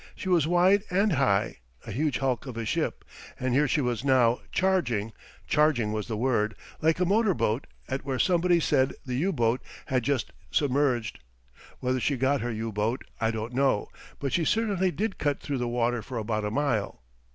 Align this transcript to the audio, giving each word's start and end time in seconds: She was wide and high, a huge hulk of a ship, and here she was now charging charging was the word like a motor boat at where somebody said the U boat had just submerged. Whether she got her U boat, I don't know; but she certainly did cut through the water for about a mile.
She 0.15 0.29
was 0.29 0.47
wide 0.47 0.81
and 0.89 1.13
high, 1.13 1.57
a 1.85 1.91
huge 1.91 2.17
hulk 2.17 2.47
of 2.47 2.57
a 2.57 2.65
ship, 2.65 3.05
and 3.39 3.53
here 3.53 3.67
she 3.67 3.81
was 3.81 4.03
now 4.03 4.39
charging 4.51 5.13
charging 5.47 5.91
was 5.93 6.07
the 6.07 6.17
word 6.17 6.55
like 6.81 6.99
a 6.99 7.05
motor 7.05 7.35
boat 7.35 7.67
at 7.87 8.03
where 8.03 8.17
somebody 8.17 8.59
said 8.59 8.95
the 9.05 9.13
U 9.17 9.31
boat 9.31 9.61
had 9.85 10.01
just 10.01 10.33
submerged. 10.49 11.19
Whether 11.81 11.99
she 11.99 12.17
got 12.17 12.41
her 12.41 12.51
U 12.51 12.71
boat, 12.71 13.03
I 13.19 13.29
don't 13.29 13.53
know; 13.53 13.89
but 14.17 14.33
she 14.33 14.43
certainly 14.43 14.89
did 14.89 15.19
cut 15.19 15.39
through 15.39 15.59
the 15.59 15.67
water 15.67 16.01
for 16.01 16.17
about 16.17 16.45
a 16.45 16.49
mile. 16.49 17.03